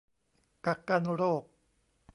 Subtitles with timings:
[0.65, 1.43] กักกันโรค